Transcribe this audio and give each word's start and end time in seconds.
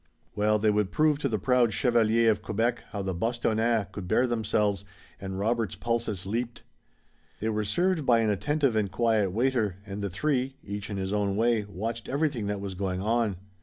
Well, 0.35 0.57
they 0.57 0.71
would 0.71 0.89
prove 0.91 1.19
to 1.19 1.29
the 1.29 1.37
proud 1.37 1.73
chevaliers 1.75 2.31
of 2.35 2.41
Quebec 2.41 2.85
how 2.89 3.03
the 3.03 3.13
Bostonnais 3.13 3.85
could 3.91 4.07
bear 4.07 4.25
themselves, 4.25 4.83
and 5.19 5.37
Robert's 5.37 5.75
pulses 5.75 6.25
leaped. 6.25 6.63
They 7.39 7.49
were 7.49 7.63
served 7.63 8.03
by 8.03 8.21
an 8.21 8.31
attentive 8.31 8.75
and 8.75 8.91
quiet 8.91 9.31
waiter, 9.31 9.75
and 9.85 10.01
the 10.01 10.09
three, 10.09 10.57
each 10.63 10.89
in 10.89 10.97
his 10.97 11.13
own 11.13 11.35
way, 11.35 11.65
watched 11.65 12.09
everything 12.09 12.47
that 12.47 12.59
was 12.59 12.73
going 12.73 12.99
on. 12.99 13.35